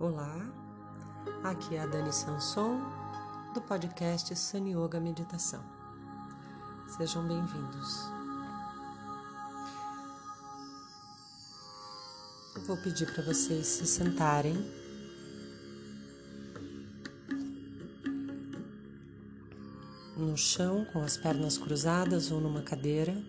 Olá, 0.00 0.34
aqui 1.44 1.76
é 1.76 1.80
a 1.80 1.86
Dani 1.86 2.10
Sanson 2.10 2.80
do 3.52 3.60
podcast 3.60 4.34
Sun 4.34 4.66
Yoga 4.66 4.98
Meditação. 4.98 5.62
Sejam 6.96 7.28
bem-vindos. 7.28 7.98
Vou 12.66 12.78
pedir 12.78 13.12
para 13.12 13.22
vocês 13.24 13.66
se 13.66 13.86
sentarem. 13.86 14.56
No 20.16 20.34
chão, 20.34 20.86
com 20.94 21.02
as 21.02 21.18
pernas 21.18 21.58
cruzadas 21.58 22.32
ou 22.32 22.40
numa 22.40 22.62
cadeira. 22.62 23.22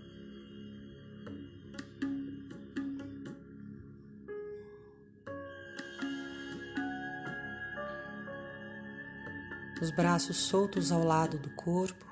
Os 9.82 9.90
braços 9.90 10.38
soltos 10.38 10.92
ao 10.92 11.04
lado 11.04 11.40
do 11.40 11.50
corpo. 11.50 12.06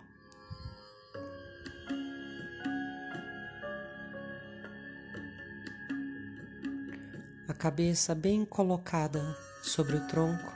A 7.47 7.53
cabeça 7.53 8.15
bem 8.15 8.43
colocada 8.43 9.37
sobre 9.61 9.97
o 9.97 10.07
tronco, 10.07 10.51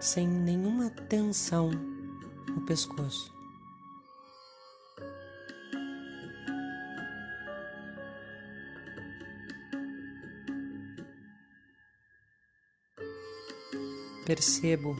sem 0.00 0.26
nenhuma 0.26 0.88
tensão 0.88 1.70
no 1.70 2.64
pescoço. 2.64 3.30
Percebo 14.24 14.96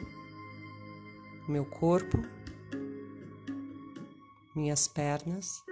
meu 1.53 1.67
corpo, 1.67 2.17
minhas 4.57 4.89
pernas. 4.89 5.63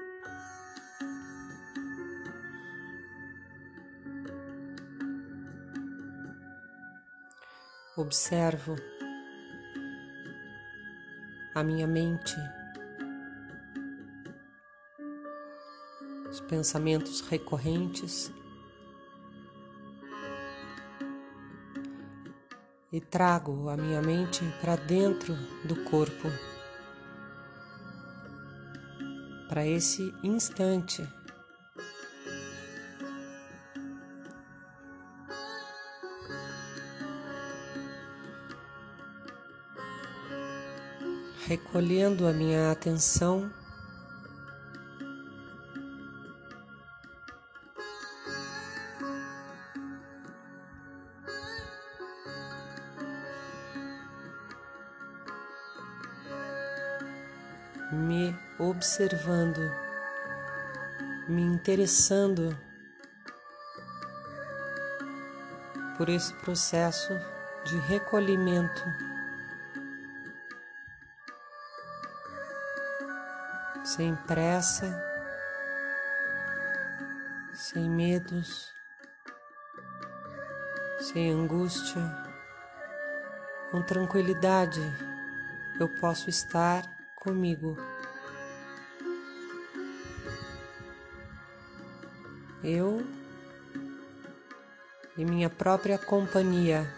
Observo 7.96 8.76
a 11.54 11.64
minha 11.64 11.86
mente, 11.86 12.36
os 16.30 16.40
pensamentos 16.40 17.22
recorrentes. 17.22 18.30
E 22.92 23.00
trago 23.00 23.68
a 23.68 23.76
minha 23.76 24.02
mente 24.02 24.42
para 24.60 24.74
dentro 24.74 25.34
do 25.64 25.76
corpo, 25.84 26.28
para 29.48 29.64
esse 29.66 30.12
instante. 30.22 31.06
Recolhendo 41.46 42.28
a 42.28 42.32
minha 42.32 42.70
atenção 42.70 43.50
observando, 58.80 59.70
me 61.28 61.42
interessando 61.42 62.58
por 65.98 66.08
esse 66.08 66.32
processo 66.36 67.12
de 67.66 67.76
recolhimento. 67.80 68.82
Sem 73.84 74.16
pressa, 74.16 74.88
sem 77.52 77.86
medos, 77.90 78.72
sem 81.00 81.30
angústia, 81.32 82.00
com 83.70 83.82
tranquilidade, 83.82 84.80
eu 85.78 85.86
posso 85.86 86.30
estar 86.30 86.82
comigo. 87.14 87.89
Eu 92.72 93.04
e 95.16 95.24
minha 95.24 95.50
própria 95.50 95.98
companhia. 95.98 96.88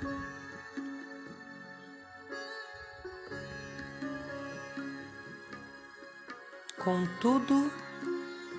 Com 6.77 7.06
tudo 7.22 7.72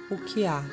o 0.09 0.17
que 0.17 0.47
há. 0.47 0.63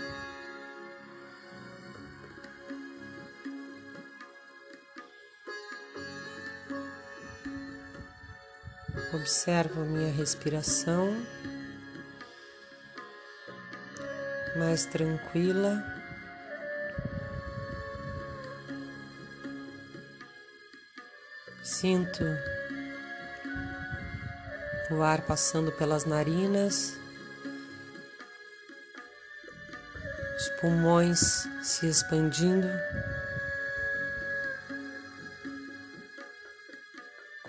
Observo 9.12 9.84
minha 9.84 10.10
respiração 10.10 11.14
mais 14.56 14.86
tranquila. 14.86 15.99
Sinto 21.70 22.24
o 24.90 25.02
ar 25.02 25.22
passando 25.22 25.70
pelas 25.70 26.04
narinas, 26.04 26.98
os 30.36 30.48
pulmões 30.60 31.48
se 31.62 31.86
expandindo. 31.86 32.66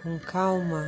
Com 0.04 0.20
calma, 0.20 0.86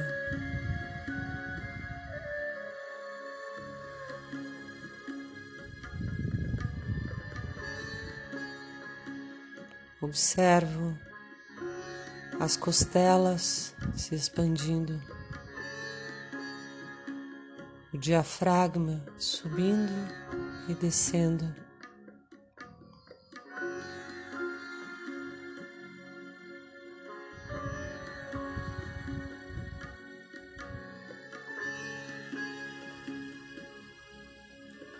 Observo 9.99 10.95
as 12.39 12.57
costelas 12.57 13.75
se 13.95 14.15
expandindo, 14.15 15.01
o 17.93 17.97
diafragma 17.97 19.03
subindo 19.17 19.93
e 20.67 20.73
descendo. 20.73 21.53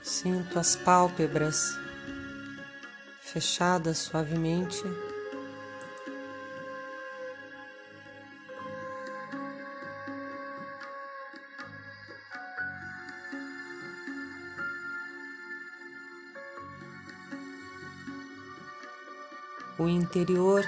Sinto 0.01 0.57
as 0.57 0.75
pálpebras 0.75 1.77
fechada 3.19 3.93
suavemente. 3.93 4.83
Interior 20.13 20.63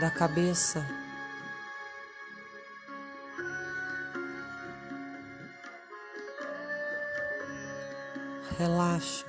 da 0.00 0.10
cabeça 0.10 0.86
relaxa. 8.58 9.26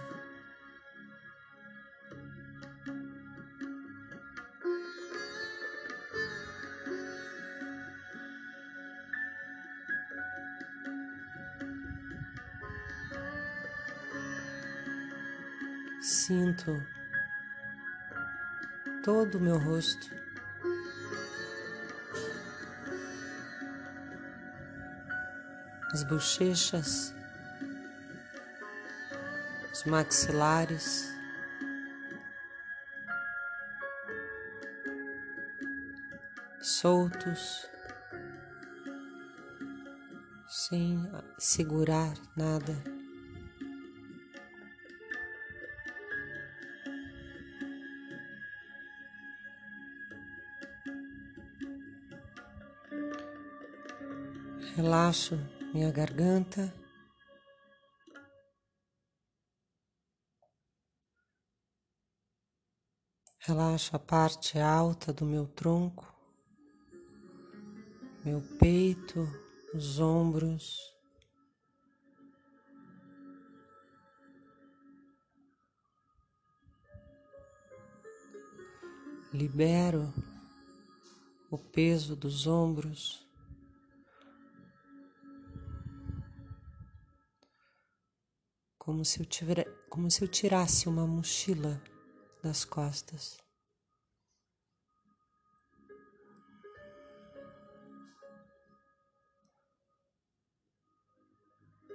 Sinto 16.02 16.97
todo 19.08 19.38
o 19.38 19.40
meu 19.40 19.58
rosto. 19.58 20.14
As 25.94 26.04
bochechas, 26.04 27.16
os 29.72 29.86
maxilares, 29.86 31.10
soltos, 36.62 37.66
sem 40.50 41.10
segurar 41.40 42.14
nada. 42.36 42.97
Relaxo 54.78 55.36
minha 55.74 55.92
garganta. 55.92 56.72
Relaxo 63.40 63.96
a 63.96 64.00
parte 64.00 64.60
alta 64.60 65.12
do 65.12 65.26
meu 65.26 65.48
tronco, 65.48 66.06
meu 68.24 68.40
peito, 68.60 69.28
os 69.74 70.00
ombros. 70.00 70.78
Libero 79.34 80.14
o 81.50 81.58
peso 81.58 82.16
dos 82.16 82.46
ombros. 82.46 83.27
Como 88.88 89.04
se 89.04 89.20
eu, 89.20 89.26
tivesse, 89.26 89.66
como 89.90 90.10
se 90.10 90.22
eu 90.24 90.30
tirasse 90.30 90.88
uma 90.88 91.06
mochila 91.06 91.84
das 92.42 92.64
costas. 92.64 93.38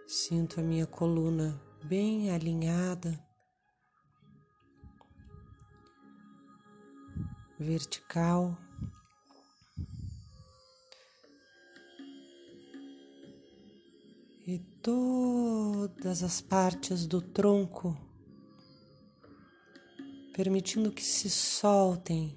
Sinto 0.06 0.60
a 0.60 0.62
minha 0.62 0.86
coluna 0.86 1.58
bem 1.82 2.30
alinhada, 2.30 3.18
vertical. 7.58 8.54
E 14.46 14.58
todas 14.82 16.22
as 16.22 16.40
partes 16.40 17.06
do 17.06 17.22
tronco, 17.22 17.96
permitindo 20.34 20.90
que 20.90 21.02
se 21.02 21.30
soltem, 21.30 22.36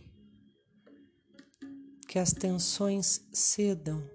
que 2.07 2.19
as 2.19 2.31
tensões 2.31 3.27
cedam. 3.33 4.07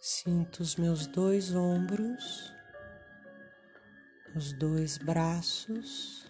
Sinto 0.00 0.62
os 0.62 0.76
meus 0.76 1.06
dois 1.06 1.54
ombros, 1.54 2.50
os 4.34 4.54
dois 4.54 4.96
braços. 4.96 6.23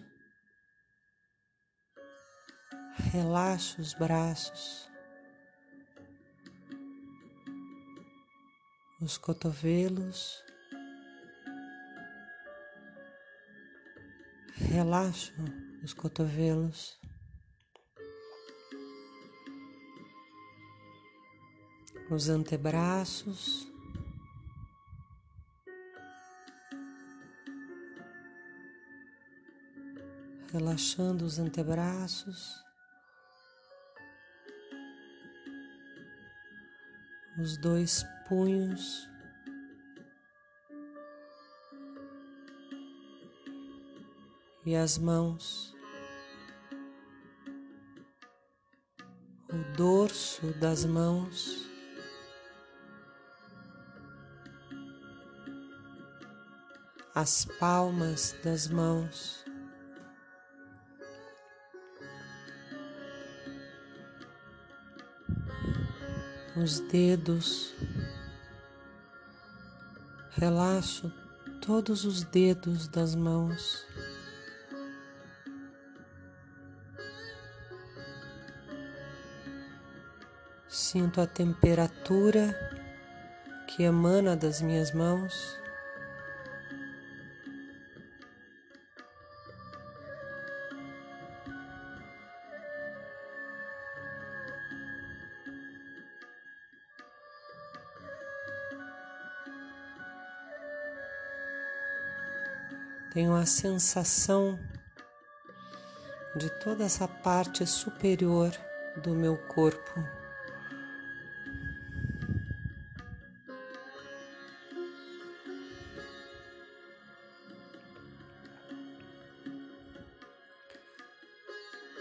Relaxa 3.15 3.81
os 3.81 3.93
braços, 3.93 4.89
os 8.99 9.17
cotovelos. 9.17 10.43
Relaxa 14.55 15.33
os 15.81 15.93
cotovelos. 15.93 16.99
Os 22.11 22.27
antebraços. 22.27 23.65
Relaxando 30.51 31.23
os 31.23 31.39
antebraços. 31.39 32.64
Os 37.37 37.57
dois 37.57 38.05
punhos. 38.27 39.09
E 44.65 44.75
as 44.75 44.97
mãos, 44.97 45.75
o 49.47 49.77
dorso 49.77 50.51
das 50.59 50.85
mãos, 50.85 51.69
as 57.13 57.45
palmas 57.59 58.35
das 58.43 58.67
mãos. 58.67 59.44
Os 66.55 66.79
dedos. 66.79 67.73
Relaxo 70.31 71.11
todos 71.61 72.05
os 72.05 72.23
dedos 72.23 72.87
das 72.87 73.15
mãos. 73.15 73.85
Sinto 80.67 81.21
a 81.21 81.27
temperatura 81.27 82.53
que 83.67 83.83
emana 83.83 84.35
das 84.35 84.61
minhas 84.61 84.91
mãos. 84.91 85.64
Tenho 103.15 103.33
a 103.33 103.45
sensação 103.45 104.59
de 106.35 106.49
toda 106.59 106.83
essa 106.83 107.07
parte 107.07 107.65
superior 107.65 108.51
do 109.01 109.11
meu 109.11 109.37
corpo. 109.37 110.03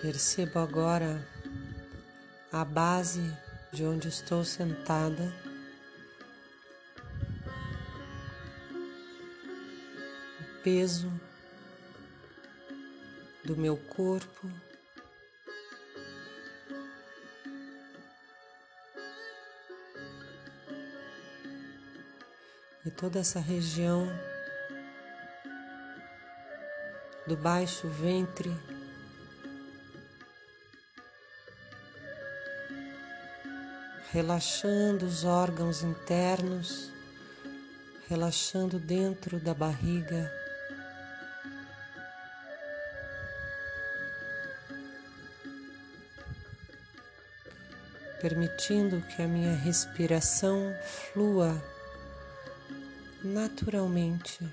Percebo 0.02 0.58
agora 0.58 1.24
a 2.50 2.64
base 2.64 3.22
de 3.72 3.84
onde 3.84 4.08
estou 4.08 4.44
sentada. 4.44 5.32
Peso 10.64 11.12
do 13.44 13.54
meu 13.54 13.76
corpo. 13.76 14.50
E 22.86 22.90
toda 22.90 23.18
essa 23.18 23.40
região 23.40 24.08
do 27.26 27.36
baixo 27.36 27.86
ventre, 27.88 28.50
relaxando 34.10 35.04
os 35.04 35.24
órgãos 35.24 35.82
internos, 35.82 36.90
relaxando 38.08 38.78
dentro 38.78 39.38
da 39.38 39.52
barriga. 39.52 40.43
permitindo 48.24 49.02
que 49.02 49.20
a 49.20 49.28
minha 49.28 49.54
respiração 49.54 50.74
flua 50.82 51.62
naturalmente. 53.22 54.50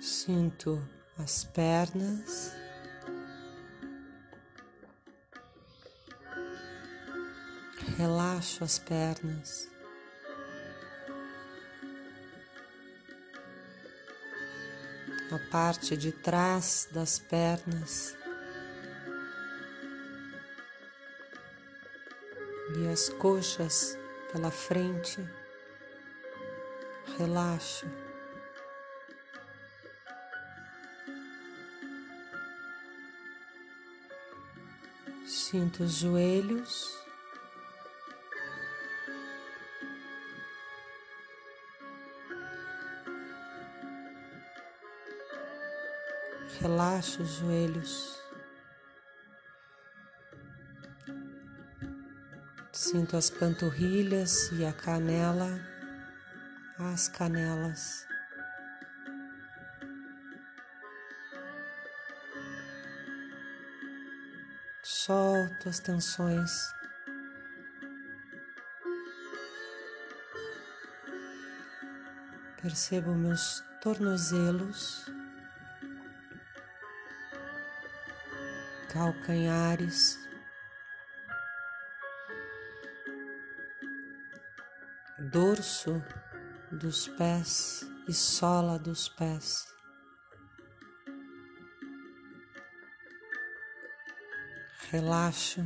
Sinto 0.00 0.80
as 1.18 1.42
pernas. 1.42 2.52
Relaxo 7.98 8.62
as 8.62 8.78
pernas. 8.78 9.71
A 15.32 15.38
parte 15.50 15.96
de 15.96 16.12
trás 16.12 16.86
das 16.92 17.18
pernas. 17.18 18.14
E 22.76 22.88
as 22.92 23.08
coxas 23.08 23.96
pela 24.30 24.50
frente. 24.50 25.26
Relaxo. 27.16 27.86
Sinto 35.26 35.84
os 35.84 35.92
joelhos. 35.94 37.01
Relaxa 46.92 47.22
os 47.22 47.30
joelhos. 47.36 48.22
Sinto 52.70 53.16
as 53.16 53.30
panturrilhas 53.30 54.52
e 54.52 54.66
a 54.66 54.74
canela, 54.74 55.58
as 56.78 57.08
canelas. 57.08 58.06
Solto 64.82 65.70
as 65.70 65.78
tensões. 65.78 66.50
Percebo 72.60 73.14
meus 73.14 73.64
tornozelos, 73.80 75.06
calcanhares, 78.92 80.18
dorso 85.30 86.02
dos 86.70 87.08
pés 87.08 87.86
e 88.06 88.12
sola 88.12 88.78
dos 88.78 89.08
pés. 89.08 89.72
relaxo. 94.92 95.62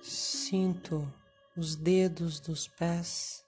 Sinto 0.00 1.12
os 1.54 1.76
dedos 1.76 2.40
dos 2.40 2.66
pés, 2.66 3.43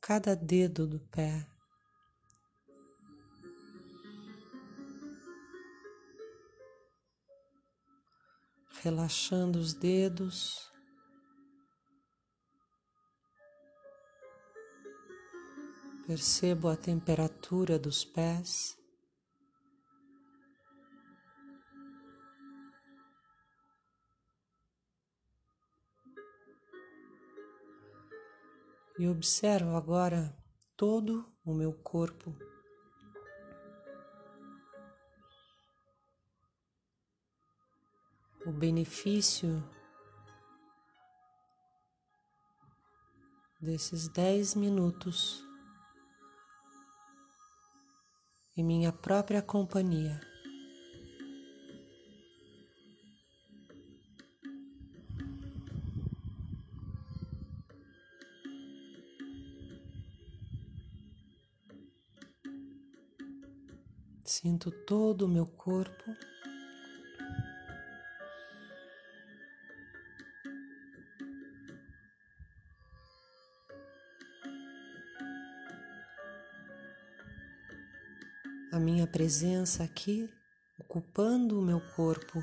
cada 0.00 0.34
dedo 0.34 0.86
do 0.86 0.98
pé. 0.98 1.46
Relaxando 8.82 9.58
os 9.58 9.74
dedos. 9.74 10.70
Percebo 16.06 16.68
a 16.68 16.76
temperatura 16.76 17.78
dos 17.78 18.04
pés. 18.04 18.79
E 29.00 29.08
observo 29.08 29.78
agora 29.78 30.36
todo 30.76 31.26
o 31.42 31.54
meu 31.54 31.72
corpo. 31.72 32.36
O 38.44 38.52
benefício 38.52 39.66
desses 43.58 44.06
dez 44.06 44.54
minutos 44.54 45.42
em 48.54 48.62
minha 48.62 48.92
própria 48.92 49.40
companhia. 49.40 50.29
Sinto 64.30 64.70
todo 64.70 65.22
o 65.22 65.28
meu 65.28 65.44
corpo. 65.44 66.16
a 78.72 78.78
minha 78.78 79.04
presença 79.04 79.82
aqui, 79.82 80.30
ocupando 80.78 81.58
o 81.58 81.62
meu 81.62 81.80
corpo. 81.96 82.40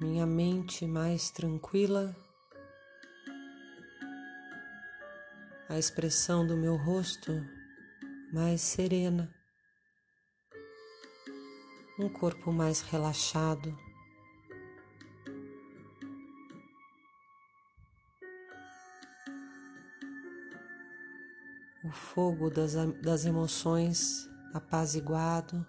Minha 0.00 0.24
mente 0.24 0.86
mais 0.86 1.30
tranquila, 1.30 2.16
a 5.72 5.78
expressão 5.78 6.46
do 6.46 6.54
meu 6.54 6.76
rosto 6.76 7.32
mais 8.30 8.60
serena, 8.60 9.34
um 11.98 12.10
corpo 12.10 12.52
mais 12.52 12.82
relaxado. 12.82 13.74
o 21.84 21.90
fogo 21.90 22.48
das, 22.48 22.74
das 23.02 23.24
emoções 23.24 24.28
apaziguado. 24.54 25.66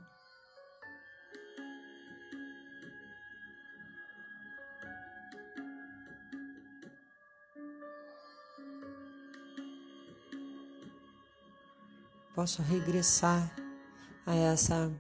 Posso 12.44 12.62
regressar 12.62 13.56
a 14.26 14.36
essa 14.36 14.92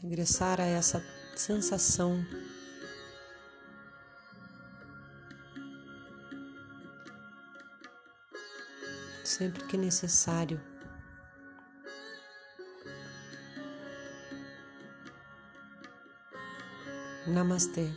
regressar 0.00 0.60
a 0.60 0.64
essa 0.64 1.00
sensação 1.36 2.26
sempre 9.22 9.62
que 9.68 9.76
necessário. 9.76 10.60
Namastê. 17.28 17.88